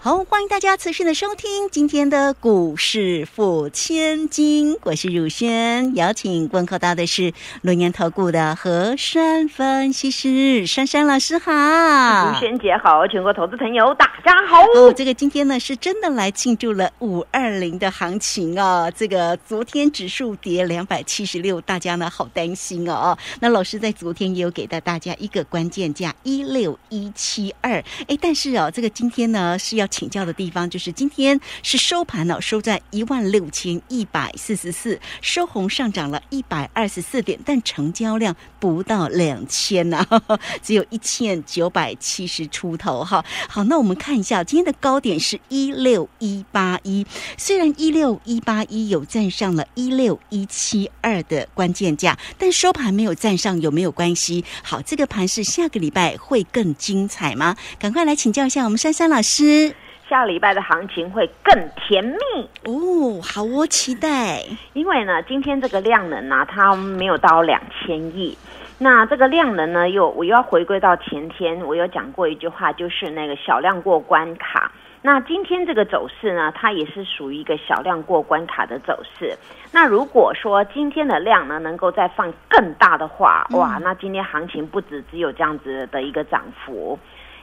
[0.00, 7.32] 好，欢迎大家持续的收听今天的股市付千金，我是汝轩，邀请问候到的是
[7.62, 11.52] 龙岩投顾的何山分析师珊珊老师好，
[12.30, 14.62] 汝轩姐好，全国投资朋友大家好。
[14.76, 23.18] 哦，这个今天呢是真的来庆祝了五二零的行情哦，这个昨天指数跌两百七十六，大家呢好担心哦。
[23.40, 29.87] 那老师在昨天也有给到大家一个关键价一六一七二，哎，但是哦，这个今天呢是要。
[29.90, 40.06] 请教的地方就是今天是收盘了，收在一万六千一百四十四，收红上涨了一百二十四点，但成交量不到两千呐，
[40.62, 43.24] 只有一千九百七十出头哈。
[43.48, 54.44] 好，那我们看一下今天的高点是一六一八一，虽然一六一八一有站上了一六一七二的关键价，但收盘没有站上，有没有关系？
[54.62, 57.56] 好，这个盘是下个礼拜会更精彩吗？
[57.78, 59.74] 赶快来请教一下我们珊珊老师。
[60.08, 62.18] 下礼拜的行情会更甜蜜
[62.64, 64.42] 哦，好我期待。
[64.72, 68.36] 因为呢，今天这个量能呢，它没有到两千亿。
[68.78, 74.72] 那这个量能呢，又我又要回归到前天，我有讲过一句话，就是那个小量过关卡。
[75.02, 79.36] 那今天这个走势呢，它也是属于一个小量过关卡的走势。
[79.72, 86.98] 那如果说今天的量呢，能够再放更大的话，哇，那今天行情不止只有这样子的一个涨幅。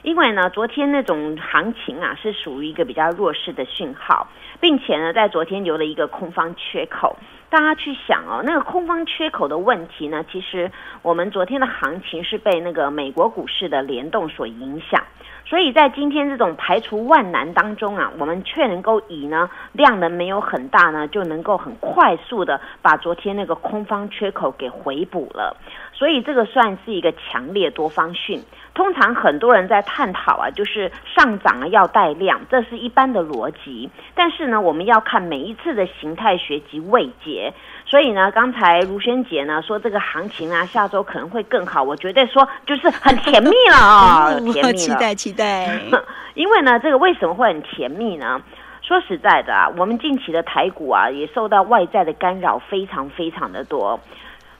[0.06, 4.28] 因为呢，昨天那种行情啊，是属于一个比较弱势的讯号，
[4.60, 7.16] 并且呢，在昨天留了一个空方缺口。
[7.50, 10.70] 大家去想哦，那个空方缺口的问题呢，其实
[11.02, 15.02] 我们昨天的行情是被那个美国股市的联动所影响。
[15.48, 25.56] 所以在今天这种排除万难当中啊，我们却能够以呢量能没有很大呢，就能够很快速的把昨天那个空方缺口给回补了。
[25.92, 28.42] 所以这个算是一个强烈多方讯。
[28.74, 33.88] 通常很多人在探讨啊，就是上涨啊要带量，这是一般的逻辑。
[34.14, 37.54] 但是呢，我们要看每一次的形态学及位阶。
[37.86, 45.35] 所以呢，刚才卢萱姐呢说这个行情啊，下周可能会更好，我绝对说就是很甜蜜了啊， 甜蜜了，期待期待。
[45.36, 45.90] 对
[46.34, 48.40] 因为呢，这个为什么会很甜蜜呢？
[48.82, 53.98] 说实在的啊，我们近期的台股啊，也受到外在的干扰非常非常的多。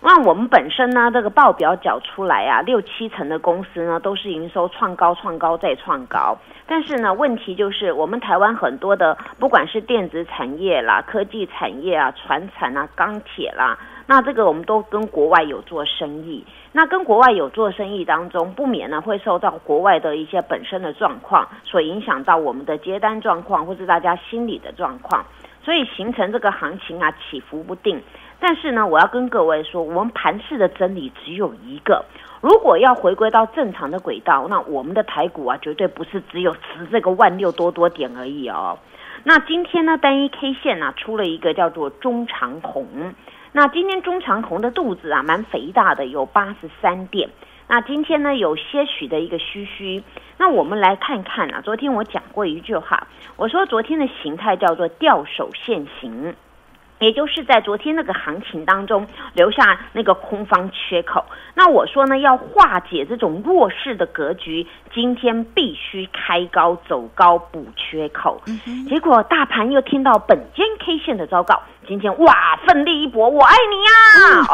[0.09, 6.39] 那我们本身呢，这个报表缴出来啊，六七成的公司呢都是营收创高、创高再创高。
[6.65, 16.47] 但是呢，问题就是我们台湾很多的，不管是电子产业啦、科技产业啊、船产啊、钢铁啦，那这个我们都跟国外有做生意。
[16.71, 25.25] 那跟国外有做生意当中，不免呢会受到国外的一些本身的状况所影响到我们的接单状况，或是大家心理的状况，
[25.65, 28.01] 所以形成这个行情啊起伏不定。
[28.39, 32.05] 但是呢，我要跟各位说，我们盘市的真理只有一个。
[32.43, 38.79] 如果要回归到正常的轨道，那我们的台股啊，绝对不是只有值这个万六多多点而已哦。
[39.25, 43.15] 那今天呢，单一 K 线呢出了一个叫做中长红。
[43.53, 47.31] 那今天中长红的肚子啊，蛮肥大的，有八十三点。
[47.69, 50.05] 那今天呢，有些许的一个虚虚。
[50.37, 56.37] 那我们来看看啊，昨天我讲过一句话，我说昨天的形态叫做吊手现形。
[56.99, 61.25] 也就是在昨天那个行情当中留下那个空方缺口，
[61.55, 68.43] 那我说呢要化解这种弱势的格局，今天必须开高走高补缺口。
[68.89, 74.47] 结果大盘又听到本间 K 线的昭告，今天哇奋力一搏，我爱你呀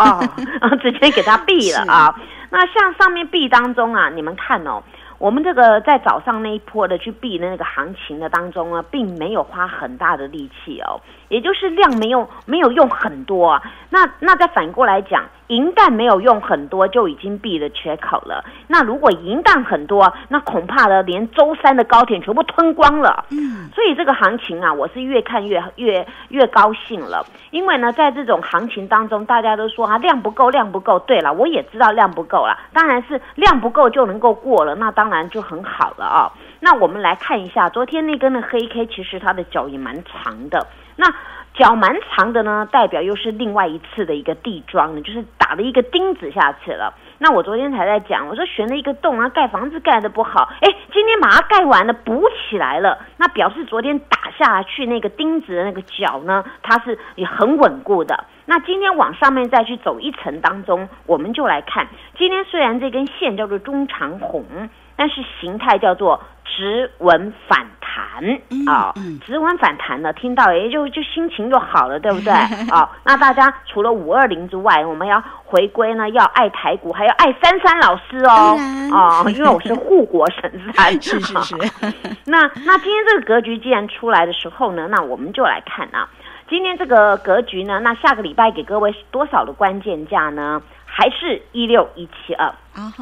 [0.61, 2.15] 啊， 直接给他毙了 啊。
[2.51, 4.83] 那像上面闭当中啊，你们看哦。
[5.23, 13.63] 我们这个在早上那一波的去避的那个行情的当中呢，并没有花很大的力气哦，也就是量没有没有用很多啊。
[13.89, 15.25] 那那再反过来讲。
[15.53, 18.43] 银弹没有用很多就已经闭了缺口了。
[18.69, 23.27] 那如果银弹很多，那恐怕呢连周三的高铁全部吞光了。
[23.31, 27.27] 嗯，所以这个行情啊，我是越看越越越高兴了。
[27.51, 30.99] 因为呢，在这种行情当中，大家都说啊量不够，量不够。
[31.01, 32.59] 对了，我也知道量不够了。
[32.73, 36.33] 当然是量不够就能够过了，那当然就很好了啊。
[36.61, 40.67] 那我们来看一下昨天那根的黑 K，其实它的脚也蛮长的。
[40.97, 41.07] 那
[41.63, 46.93] 脚蛮长的呢，代表又是另外一次的一个地桩呢，就是打了一个钉子下去了。
[47.19, 58.25] 那我昨天才在讲，我说悬了一个洞啊，盖房子盖的不好，哎，今天把它盖完了，补起来了，那表示昨天打下去那个钉子的那个脚呢，它是也很稳固的。
[58.47, 61.87] 那今天往上面再去走一层当中，我们就来看，
[62.19, 64.45] 今天虽然这根线叫做中长红，
[64.97, 67.69] 但是形态叫做直纹反
[68.13, 68.93] 弹啊，
[69.25, 72.33] 直稳反弹了，听到也就就心情就好了，对不对？
[72.71, 78.57] 啊，那大家除了五二零之外，我们要回归呢，要爱台股，还要爱珊珊老师哦，
[78.93, 80.43] 哦，因为我是护国神
[80.75, 81.57] 山，是 是是。
[82.27, 86.09] 那那今天这个格局既然出来的时候呢，那我们就来看啊。
[86.49, 90.61] 今天这个格局呢，那下个礼拜给各位多少的关键价呢？
[90.85, 92.93] 还是一六一七二啊？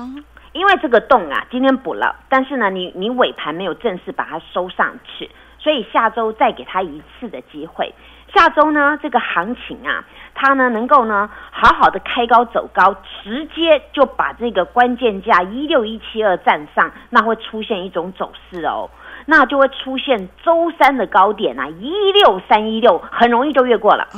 [0.53, 7.95] 因为这个洞啊，今天补了，但是呢，你你尾盘没有正式把它收上去，所以下周再给它一次的机会。
[8.35, 10.05] 下周呢，这个行情啊，
[10.35, 18.91] 它呢能够呢好好的开高走高，直接就把这个关键价一六一七二站上，那会出现一种走势哦。
[19.27, 24.09] 那就会出现周三的高点啊，一六三一六，很容易就越过了。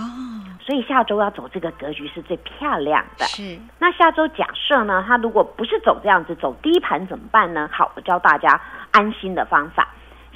[0.65, 3.25] 所以下周要走这个格局是最漂亮的。
[3.27, 3.59] 是。
[3.79, 7.69] 那下周假设呢，它如果不是走这样子，走低盘怎么办呢？
[7.73, 8.61] 好，我教大家
[8.93, 9.89] 安心的方法。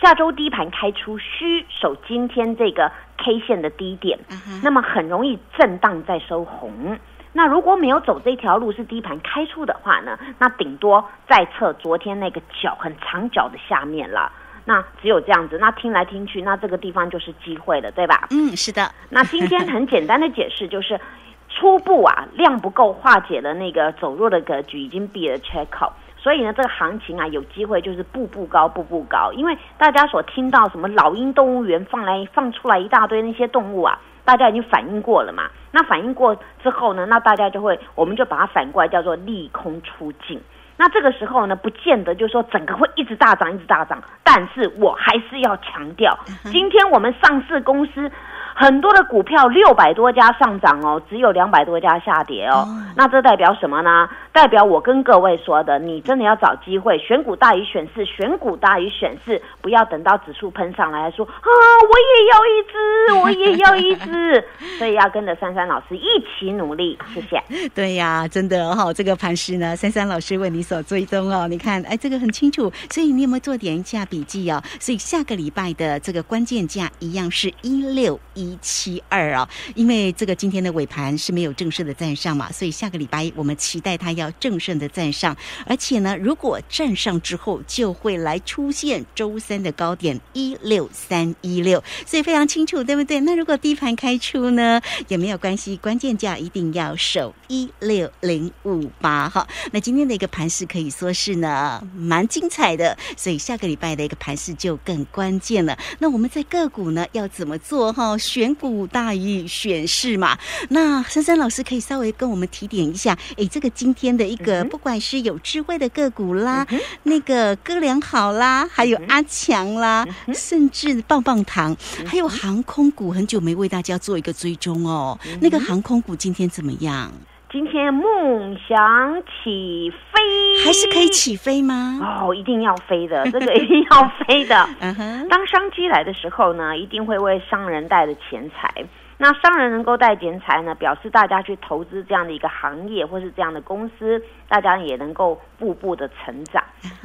[0.02, 4.18] 下周低盘开出需守今天这个 K 线的低点，
[4.62, 6.98] 那么很容易震荡再收红。
[7.32, 14.30] 那如果没有走这条路是低盘开出的话呢，那顶多再测昨天那个角很长角的下面了。
[14.68, 18.26] 那只有这样子，那听来听去，那这个地方就是机会了，对吧？
[18.32, 18.90] 嗯，是的。
[19.08, 21.00] 那今天很简单的解释就是，
[21.48, 29.32] 初步啊量不够化解了那个走弱的格局，已经闭了缺口，所以呢这个行情啊有机会就是步步高，步步高。
[29.32, 35.48] 因为大家所听到什么老鹰动物园放来放出来一大堆那些动物啊，大家已经反应过了嘛。
[35.70, 40.40] 那反应过之后呢，那大家就会，我们就把它反过来叫做利空出尽。
[40.76, 44.02] 那这个时候呢，不见得就是说整个会一直大涨，一直大涨。
[44.22, 48.10] 但是我还是要强调，今天我们上市公司。
[48.58, 52.66] 很多的股票六百多家上涨哦，只有两百多家下跌哦。
[52.96, 54.08] 那这代表什么呢？
[54.32, 61.48] 代表我跟各位说的，你真的要找机会，选股大于选市，选股大于选市，不要等到指数喷上来说啊，
[61.82, 64.44] 我也要一只， 我也要一只。
[64.78, 66.06] 所以要跟着珊珊老师一
[66.38, 67.42] 起努力，谢谢。
[67.74, 71.46] 对呀，真的哈，这个盘势呢，珊珊老师为你所追踪哦。
[71.46, 74.62] 你看，哎，这个很清楚，所以你有没有做点一下笔记哦？
[74.80, 78.45] 所以下个礼拜的这个关键价一样是一六一。
[78.46, 93.18] 一七二啊，因为这个今天的尾盘是没有正式的站上嘛，所以下个礼拜我们期待它要正式的站上，而且呢，如果站上之后，就会来出现周三的高点一六三一六，所以非常清楚，对不对？
[93.20, 99.46] 那如果低盘开出呢，也没有关系，关键价一定要守一六零五八哈。
[99.72, 105.76] 那今天的一个盘势可以说是呢蛮精彩的，所以下个礼拜的一个盘势就更关键了。
[105.98, 108.16] 那我们在个股呢要怎么做哈？
[108.36, 110.36] 选股大于选市嘛？
[110.68, 116.66] 那珊珊老师可以稍微跟我们提点一下，哎，这个今天的一个不管是有智慧的个股啦，
[117.04, 121.74] 那个哥良好啦，还有阿强啦，甚至棒棒糖，
[122.04, 125.18] 还有航空股，很久没为大家做一个追踪哦。
[125.40, 127.10] 那个航空股今天怎么样？
[127.56, 132.20] 今天梦想起飞，还是可以起飞吗？
[132.20, 134.54] 哦，一定要飞的，这个一定要飞的。
[135.30, 138.84] 当商机来的时候呢，一定会为商人带的钱财。
[139.16, 146.62] 那商人能够带钱财呢，表示大家去投资这样的一个行业或是这样的公司，大家也能够步步的成长。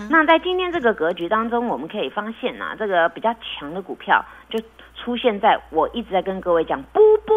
[0.09, 4.59] 那在今天这个格局当中，我们可以发现啊，这个比较强的股票就。
[5.03, 7.33] 出现在我一直在跟各位讲，布布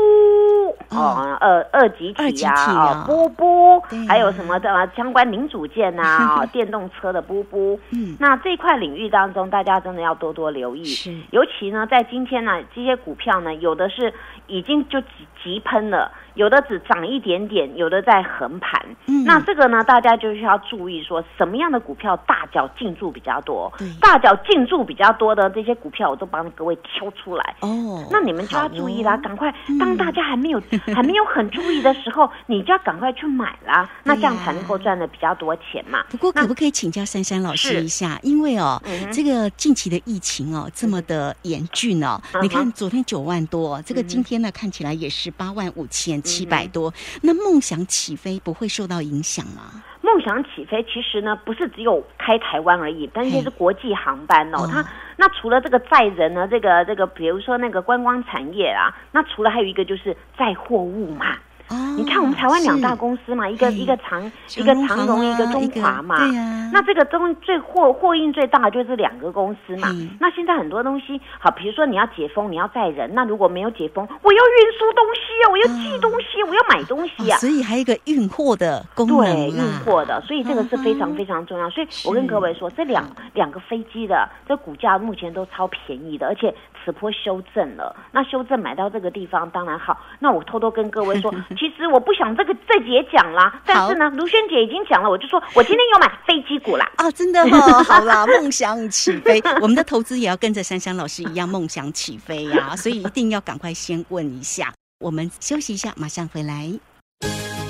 [0.90, 7.80] 哦，二二级体呀，布布，还有什么的相关零组件呐， 电动车的布布。
[7.90, 10.84] 嗯，那这块领域当中，大家真的要多多留意。
[10.84, 14.12] 是，尤其呢，在今天呢，这些股票呢，有的是
[14.46, 15.00] 已经就
[15.44, 16.10] 急急喷了。
[16.34, 18.84] 有的只涨一点点，有的在横盘。
[19.06, 23.72] 嗯，那这个呢，大家就需要注意，说什么样的股票大脚进驻比较多？
[24.00, 27.54] 大脚进驻比较多的这些股票，我都帮各位挑出来。
[27.60, 30.60] 哦，那你们就要注意啦，赶快，当大家还没有
[30.92, 33.88] 还没有很注意的时候， 你就要赶快去买啦。
[34.02, 36.02] 那这样才能够赚的比较多钱嘛。
[36.10, 38.18] 不过，可不可以请教珊珊老师一下？
[38.24, 38.82] 因为哦，
[39.12, 46.14] 这个近期的疫情哦这么的严峻哦，你看昨天九万多，这个今天呢看起来也是八万五千。
[46.24, 49.82] 七百多，那梦想起飞不会受到影响吗？
[50.00, 54.66] 梦想起飞其实呢，不是只有开台湾而已，但是是国际航班哦。
[54.70, 54.84] 它
[55.16, 61.36] 那除了这个载人呢，这个这个，比如说那个观光产业啊，那除了还有一个就是载货物嘛。
[61.68, 64.22] 哦，你看我们台湾两大公司嘛，一个哎一个长
[64.56, 66.16] 一个长荣，一个中华嘛。
[66.18, 69.88] 对呀，那这个中最货货运最大的就是两个公司嘛。
[69.92, 77.40] 嗯那现在很多东西，好，比如说你要解封，你要载人，那如果没有解封，我要运输东西啊，我要寄东西，我要买东西啊哦。
[77.40, 81.68] 所以还有一个运货的功能对，运货的，所以这个是非常非常重要。
[81.70, 86.54] 所以我跟各位说，这两两个飞机的这股价目前都超便宜的，而且
[86.84, 87.94] 此波修正了。
[88.12, 89.98] 那修正买到这个地方当然好。
[90.18, 96.90] 那我偷偷跟各位说， 其实我不想这个这节讲啦，但是呢，卢萱姐已经讲了，我就说我今天有买飞机股啦。
[96.96, 104.72] 啊，真的哦， 好啦，梦想起飞，我们的投资也要跟着珊珊老师一样梦想起飞呀、所以一定要赶快先问一下。
[105.00, 106.70] 我们休息一下，马上回来。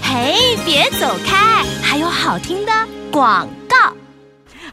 [0.03, 2.73] 嘿，别走开，还有好听的
[3.11, 3.64] 广告。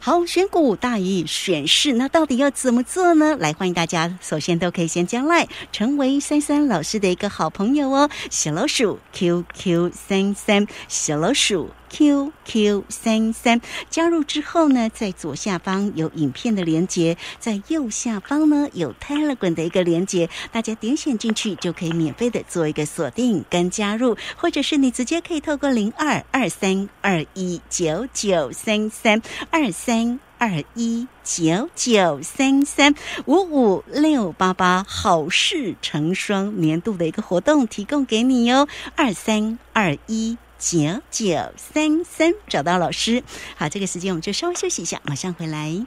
[0.04, 3.36] 好，选股大于选市，那到底要怎么做呢？
[3.36, 8.10] 来，欢迎大家，首先都可以先加赖，成为三三老师的一个好朋友哦。
[8.28, 29.20] 小老鼠 QQ 三三，小老鼠 QQ 三三，加入之后呢，在左下方有影片的连接，在右下方呢有 Telegram 的一个连接，大家点选进去就可以免费的做一个锁定跟加入，或者是你直接可以透过零二二三二一九九三三
[29.50, 30.18] 二三。
[30.42, 32.96] 二一九九三三
[33.26, 43.24] 五五六八八好事成双年度的一个活动提供给你哟，二三二一九九三三找到老师。
[43.56, 45.84] 好，这个时间我们就稍微休息一下，马上回来。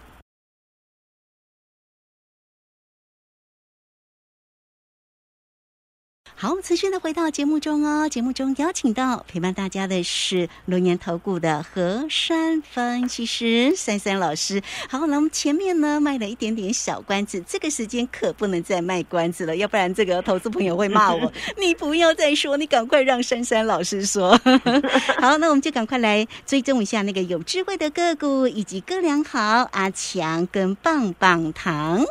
[6.38, 8.10] 好，持续的回到节目中哦。
[8.10, 14.62] 节目中邀请到陪伴大家的是龙岩投顾的何山分析师珊珊老师。
[14.89, 21.32] 好，那我们前面呢卖了一点点小关子，这个时间可不能再卖关子了，要不然这个投资朋友会骂我。
[21.58, 24.38] 你不要再说，你赶快让珊珊老师说。
[25.18, 29.39] 好，那我们就赶快来追踪一下那个有智慧的个股，以及哥良好、
[29.72, 32.04] 阿强跟棒棒糖。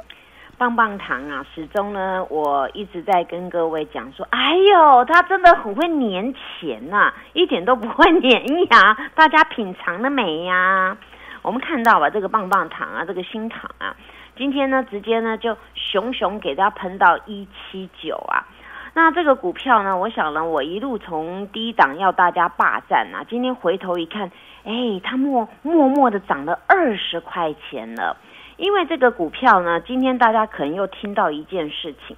[0.57, 8.31] 棒棒糖啊，始终呢，我一直在跟各位讲说，哎呦，它真的很会粘钱呐、一点都不会粘
[8.71, 10.97] 牙， 大家品尝了没呀？
[11.43, 13.97] 我们看到吧，这个棒棒糖啊，这个新糖啊，
[14.37, 18.47] 今天呢，直接呢就熊熊给它喷到一七九啊。
[18.97, 24.31] 那这个股票呢，我想呢，我一路从低档要大家霸占啊，今天回头一看，
[24.65, 28.17] 哎，它默默默的涨了二十块钱了。
[28.57, 32.17] 因为这个股票呢，今天大家可能又听到一件事情，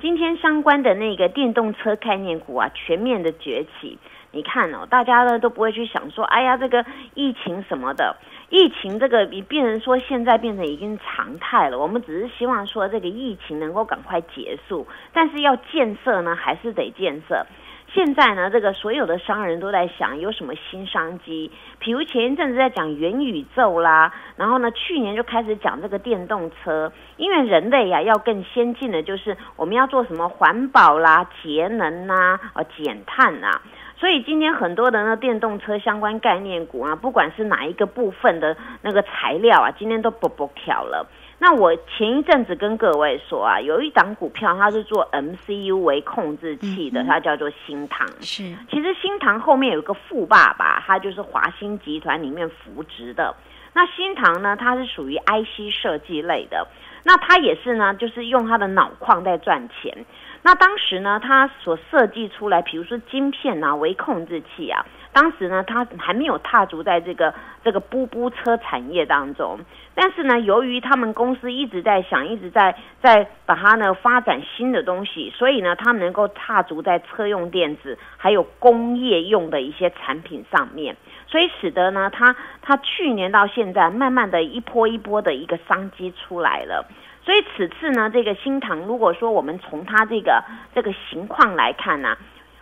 [0.00, 3.98] 今天相关的那个电动车概念股啊，全面的崛起。
[4.30, 8.16] 你看哦，大家呢都不会去想说，哎呀，这个疫情什么的，
[8.50, 11.78] 疫情这个你变成说现在变成已经常态了。
[11.78, 17.46] 我们只是希望说这个疫情能够赶快结束，但是要建设呢，还是得建设。
[17.94, 33.60] 现在呢，这个所有的商人都在想有什么新商机，比如前一阵子在讲元宇宙啦，然后呢，去年就开始讲这个电动车，因为人类呀、要更先进的，就是我们要做什么环保啦、节能呐、呃减碳呐、
[33.96, 41.06] 所以今天很多的那电动车相关概念股啊，不管是哪一个部分的那个材料啊，今天都不不跳了。
[41.40, 48.06] 那我前一阵子跟各位说啊，有一档股票它是做 MCU 为控制器的，嗯它叫做新唐。
[48.20, 53.34] 是其实新唐后面有一个富爸爸，他就是华兴集团里面扶植的。
[53.72, 56.66] 那新唐呢，它是属于 IC 设计类的，
[57.04, 60.04] 那它也是呢，就是用它的脑矿在赚钱。
[60.42, 64.84] 那当时呢，它所设计出来，比如说晶片啊、微控制器啊，
[65.18, 67.34] 当时呢，他还没有踏足在这个
[67.64, 69.58] 这个布布车产业当中。
[69.96, 80.96] 但是呢，由于他们公司一直在想，一直在在把它呢发展新的东西，所以呢，他们能够踏足在车用电子还有工业用的一些产品上面，
[81.26, 86.86] 所以使得呢，他他去年到现在，慢慢的一波一波的一个商机出来了。
[87.24, 90.44] 所以此次呢，这个新唐，如果说我们从它这个
[90.76, 92.16] 这个情况来看呢、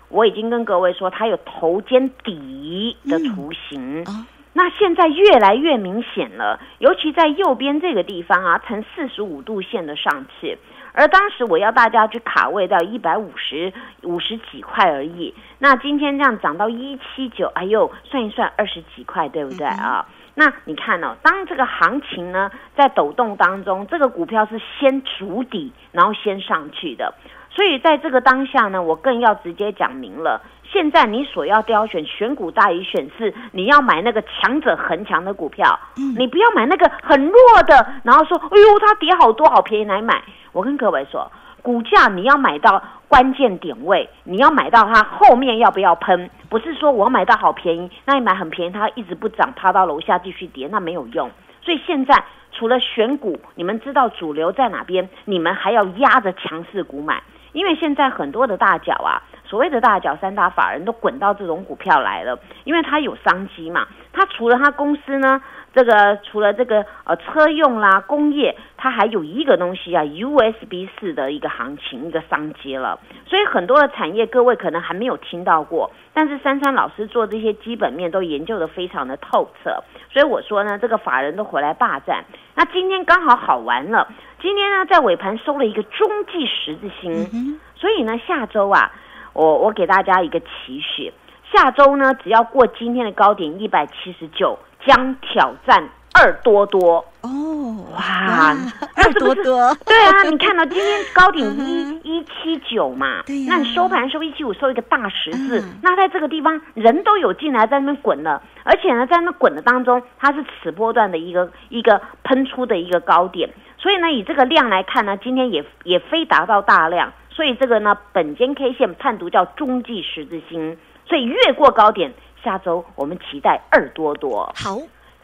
[0.09, 4.05] 我已经跟各位说，它有头肩底的雏形。
[4.05, 10.59] 啊，那现在越来越明显了，尤其在右边这个地方啊，呈四十五度线的上去。
[10.93, 13.71] 而当时我要大家去卡位到一百五十
[14.03, 20.07] 五十几块而已，那今天这样涨到一七九，哎呦，算一算二十几块，对不对啊？
[20.35, 27.13] 那你看哦，当这个行情呢在抖动当中，这个股票是先筑底，然后先上去的。
[27.57, 30.43] 所以在这个当下呢，我更要直接讲明了。
[30.71, 35.79] 现在你所要挑选选股大于选市，你要买那个强者恒强的股票，
[36.19, 40.23] 你不要买那个很弱的，然后说，哎呦，它跌好多，好便宜来买。
[40.53, 41.31] 我跟各位说，
[41.63, 51.31] 股价你要买到关键点位，你要买到它后面要不要喷，不是说我买到好便宜，那你买很便宜，它一直不涨，趴到楼下继续跌，那没有用。
[51.63, 52.23] 所以现在
[52.53, 57.23] 除了选股，你们知道主流在哪边，你们还要压着强势股买，
[57.53, 65.41] 因为现在很多的大脚啊，所谓的大脚三大法人都滚到这种股票来了，因为它有商机嘛，它除了它公司呢。
[65.77, 72.99] 这个除了这个呃车用啦工业，它还有一个东西啊，USB 四的一个行情一个商机了。
[73.27, 79.83] 所以很多的产业各位可能还没有听到过，但是珊珊老师做这些基本面都研究的非常的透彻。
[80.11, 82.25] 所以我说呢，这个法人都回来霸占。
[82.55, 84.09] 那今天刚好好玩了，
[84.41, 88.91] 今天呢在尾盘收了一个中继十字星，所以呢下周啊，
[89.35, 91.13] 我我给大家一个期许，
[91.53, 94.59] 下周呢只要过今天的高点一百七十九。
[94.87, 97.05] 将挑战二多多。
[97.23, 98.57] 哦，哇，
[98.95, 120.79] 二多多，对啊，你看到今天高点 一一七九嘛，那你收盘收一七五，收一个大十字，那在这个地方人都有进来在那边滚了，而且呢，在那滚的当中，它是此波段的一个一个喷出的一个高点，所以呢，以这个量来看呢，今天也也非达到大量，所以这个呢，本间 K 线判读叫中继十字星，
[121.09, 122.15] 所以越过高点。
[122.47, 124.79] 下周我们期待二多多好，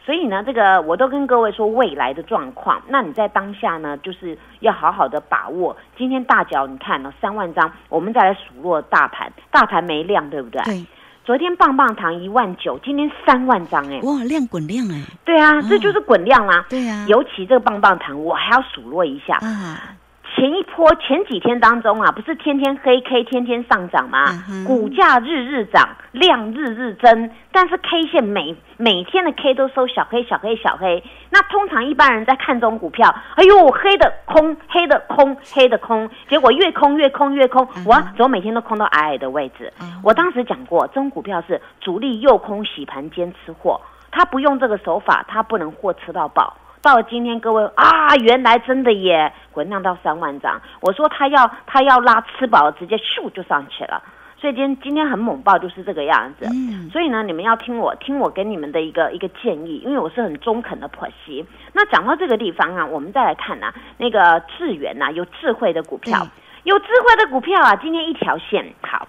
[0.05, 2.81] 所以呢，这个我都跟各位说未来的状况。
[2.89, 5.73] 那你在当下呢，就是要好好的把握。
[5.97, 10.61] 今天大脚你看了三万张，我们再来数落大盘，大盘没量，对不对？
[10.63, 10.85] 对。
[11.23, 15.01] 昨天棒棒糖一万九，今天三万张，哎，哇，量滚量哎。
[15.23, 16.65] 对啊，这就是滚量啦。
[16.67, 17.05] 对啊。
[17.07, 19.37] 尤其这个棒棒糖，我还要数落一下。
[19.37, 19.95] 啊。
[20.35, 24.25] 前一波前几天当中啊，不是天天黑 K 天天上涨吗？
[24.67, 31.03] 股价日日涨，量日日增，但是 K 线每每天的 K 都收小黑小黑小黑。
[31.29, 39.71] 那通常一般人在看中股票，哎呦黑的空黑的空黑的空，结果越空越空越空，哇，怎么每天都空到矮矮的位置？
[40.03, 43.79] 我当时讲过，这种股票是主力诱空洗盘兼吃货，
[44.11, 46.57] 他不用这个手法，他不能货吃到饱。
[46.83, 50.61] 到了今天，各位啊，原来真的耶，滚量到三万张。
[50.81, 54.03] 我说他要他要拉吃饱，直接咻就上去了。
[54.37, 56.45] 所以今天今天很猛爆，就是这个样子。
[56.91, 61.45] 所以呢，你们要听我听我给你们的一个一个建议，因为我是很中肯的婆媳。
[61.71, 66.27] 那讲到这个地方啊，我们再来看呐，那个智源呐，有智慧的股票，
[66.63, 69.07] 有智慧的股票啊，今天一条线好。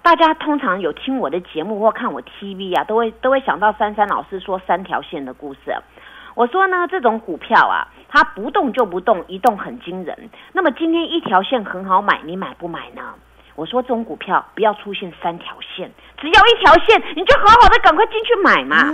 [0.00, 5.76] 大家通常有听我的节目或看我 TV 啊，都会都会想到珊珊老师说三条线的故事。
[6.40, 10.30] 我说呢，这种股票啊，它不动就不动，一动很惊人。
[10.54, 13.02] 那么今天一条线很好买，你买不买呢？
[13.56, 18.90] 我说这种股票不要出现三条线，只要一条线，你就好好的赶快进去买嘛。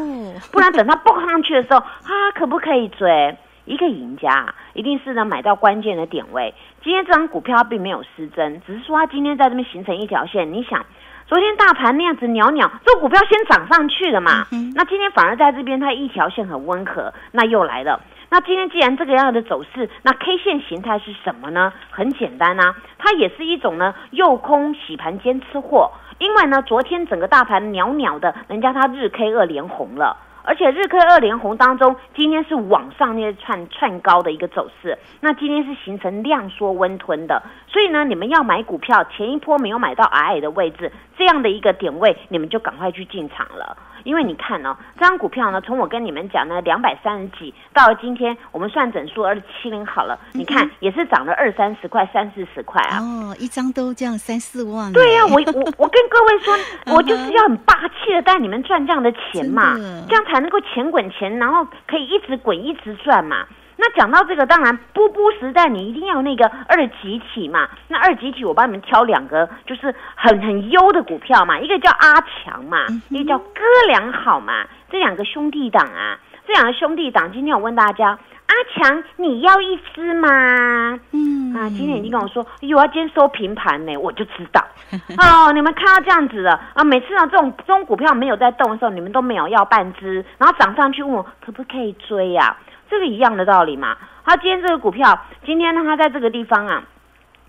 [0.51, 3.37] 不然等它蹦上去的时候， 啊，可不可以追？
[3.65, 6.53] 一个赢家一定是能买到关键的点位。
[6.83, 10.85] 今天这张股票并没有失真，只是说它今天在这边形成一条线，你想。
[11.29, 14.47] 昨天大盘那样子袅袅，这股票先涨上去了嘛？
[14.77, 18.01] 那今天反而在这边，它一条线很温和，那又来了。
[18.31, 21.73] 那今天既然这个样的走势，那 K 线形态是什么呢？
[21.91, 25.91] 很简单啊，它也是一种呢诱空洗盘兼吃货。
[26.19, 30.17] 因为呢，昨天整个大盘袅袅的，人家它日 K 二连红了。
[30.47, 43.77] 而且日 K 二连红当中，今天是往上面串串高的一个走势，那今天是形成量缩温吞的，所以呢，你们要买股票，前一波没有买到矮矮的位置，这样的一个点位，你们就赶快去进场了。
[44.05, 53.01] 因为你看哦，这张股票呢，从我跟你们讲呢，两百三十几，到了今天我们算整数二七零好了，你看也是涨了二三十块、三四十块啊。
[53.01, 54.93] 哦，一张都这样三四万。
[54.93, 56.55] 对呀，我我我跟各位说，
[56.95, 59.75] 我就是要很霸气的带你们赚这样的钱嘛，
[60.09, 63.47] 这样才能够钱滚钱，然后可以一直滚一直赚嘛。
[63.79, 67.69] 那讲到这个，当然波波时代，你一定要那个二级体嘛。
[67.89, 71.61] 那二级体，我帮你们挑两个，就是很很优的股票嘛。
[71.61, 74.65] 一个叫阿强嘛，一个叫哥良好嘛。
[74.91, 80.99] 这两个兄弟党啊，这两个兄弟党，今天我问大家，阿强你要一支吗？
[81.13, 84.65] 嗯啊，今天已经跟我说，有啊，今天收平盘呢，我就知道。
[85.19, 92.57] 哦，你们看到这样子了啊，每次呢这种这种股票没有在动的时候，你们都没有要半支，然后涨上去问我可不可以追呀？
[92.89, 93.97] 这个一样的道理嘛。
[94.25, 96.85] 他今天这个股票，今天呢，它在这个地方啊，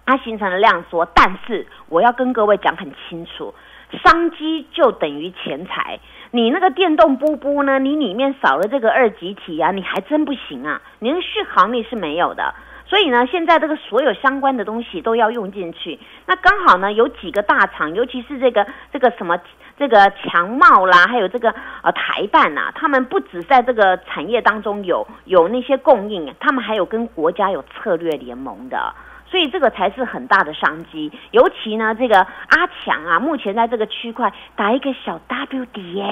[0.06, 1.06] 它形成了量缩。
[1.14, 3.54] 但是我要跟各位讲很清楚，
[4.04, 6.00] 商机就等于钱财。
[6.32, 12.54] 你那个电动波波呢，你里面少了这个二极体啊，你还真不行啊，你的续航力是没有的。
[12.86, 16.00] 所以呢，现在这个所有相关的东西都要用进去。
[16.26, 19.38] 那刚好呢，有几个大厂，尤其是这个这个什么
[19.78, 28.94] 这个强茂啦，还有这个呃台办呐，他们不止在这个产业当中有有那些供应，他们还有跟国家有策略联盟的。
[29.30, 31.12] 所以这个才是很大的商机。
[31.32, 36.04] 尤其呢，这个阿强啊，目前在这个区块打一个小 W 底耶。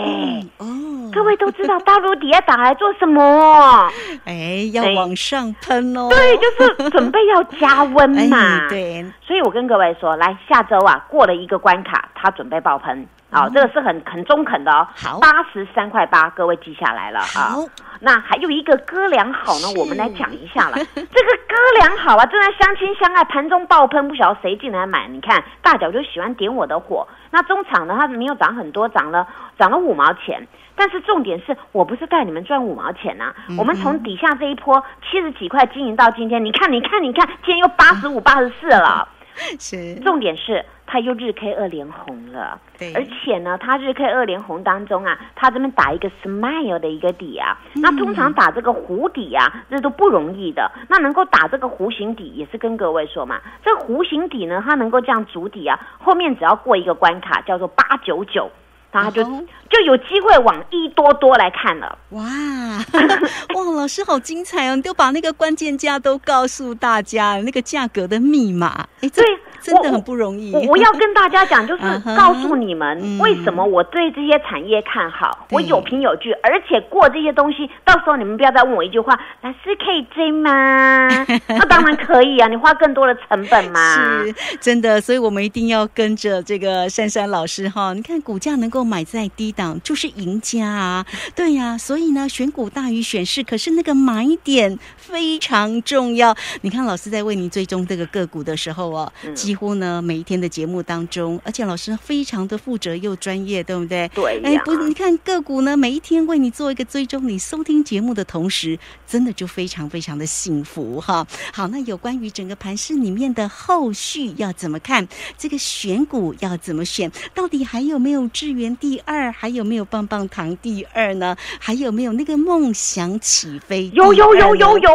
[0.57, 0.65] 哦，
[1.13, 3.89] 各位都知道 W 底要打来做什么？
[4.25, 6.09] 哎，要往上喷哦。
[6.09, 8.67] 对，就是准备要加温嘛。
[8.69, 13.07] 对，所以我跟各位说，来下周啊，过了一个关卡，他准备爆喷。
[13.31, 14.87] 好，这个是很很中肯的哦。
[14.95, 17.55] 好，八十三块八，各位记下来了啊。
[17.99, 20.77] 那还有一个哥俩好呢，我们来讲一下了。
[20.95, 25.07] 这个哥俩好啊，正在相亲相爱，盘中爆喷，不晓得谁进来买。
[25.07, 27.05] 你看大脚就喜欢点我的火。
[27.31, 30.47] 那中场呢，它没有涨很多，涨了涨了五毛钱。
[30.77, 39.07] 但是重点是我不是带你们赚五毛钱呐，我们从底下这一波七十几块经营到今天，你看你看你看，今天又八十五八十四了。
[39.59, 50.71] 是，重点是它又日 K 二连红了，对，而且呢，它日 K 二连红当中啊，它这边打一个 smile 的一个底啊，那通常打这个弧底啊，这都不容易的。
[50.87, 58.49] 那能够打这个弧形底，也是跟各位说嘛，这弧形底呢，它能够这样筑底啊，后面只要过一个关卡，叫做八九九。
[58.91, 59.21] 他就
[59.69, 61.97] 就有机会往一多多来看了。
[62.11, 62.23] 哇
[63.53, 64.75] 哇，老师好精彩哦！
[64.77, 68.87] 你都把那个关键价都告诉大家，那个价格的密码。
[69.01, 69.25] 哎，对。
[69.73, 70.53] 真的很不容易。
[70.67, 71.83] 我要跟大家讲，就是
[72.17, 81.07] 告诉你们为什么我对这些产业看好，我有凭有据，而且过这些东西，到时候你们不要再问我一句话：老师可以追吗？
[81.47, 84.23] 那当然可以啊，你花更多的成本嘛。
[84.23, 87.93] 是真的，所以我们一定要跟着这个珊珊老师哈。
[87.93, 91.05] 你看股价能够买在低档，就是赢家啊。
[91.35, 96.35] 对呀，所以呢，选股大于选市，可是那个买点非常重要。
[96.61, 104.05] 你看老师在为您追踪这个个股的时候哦，几几乎呢，每一天的节目当中，而且老师非常的负责又专业，对不对？
[104.13, 104.41] 对。
[104.43, 111.25] 哎，不，你看个股呢，每一天为你做一个追踪，你收听节目的同时，真的就非常非常的幸福哈。
[111.53, 115.07] 好，那有关于整个盘市里面的后续要怎么看？
[115.37, 117.09] 这个选股要怎么选？
[117.33, 119.31] 到底还有没有智源第二？
[119.31, 121.33] 还有没有棒棒糖第二呢？
[121.61, 123.89] 还有没有那个梦想起飞？
[123.93, 124.89] 有有有有有。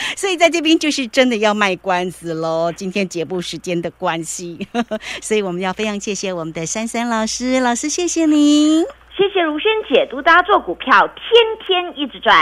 [0.16, 2.72] 所以在这边就是真的要卖关子喽。
[2.74, 4.66] 今天节目时间的关系，
[5.22, 8.82] 所以我们要非常谢谢我们的珊珊老师，老师谢谢您，
[9.16, 12.36] 谢谢如萱姐，祝，大家做股票天天一直赚。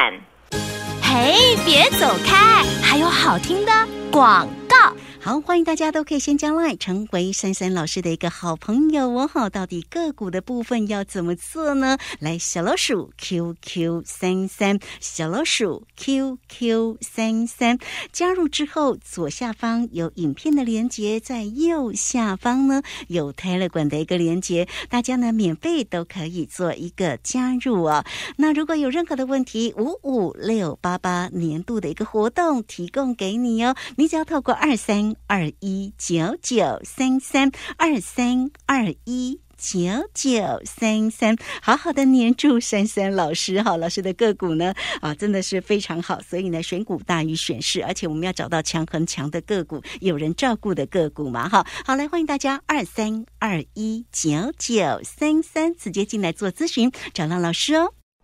[1.03, 3.73] 嘿，别走开，还有好听的
[4.11, 4.95] 广告。
[5.21, 9.27] 好，欢迎大家都可以先加来成为珊珊老师的一个好朋友哦。
[9.27, 11.99] 好，到底个股的部分要怎么做呢？
[12.21, 17.79] 来，小老鼠 QQ 三三，小老鼠 QQ 三三，
[18.13, 28.05] 加入之后左下方有影片的连接，在右下方呢有 Telegram 的一个连接，大家呢免费都可以做一个加入哦。
[28.37, 35.17] 那如果有任何的问题，五五六八八年度的一个活动提供给你哦，你只要透过二三。
[35.27, 51.67] 二一九九三三二三二一九九三三，好好的黏住珊珊老师哈，老师的个股呢啊，真的是非常好，所以呢，选股大于选市，而且我们要找到强很强的个股，有人照顾的个股嘛哈。
[51.85, 57.98] 好，来欢迎大家二三二一九九三三直接进来做咨询，找到老师哦。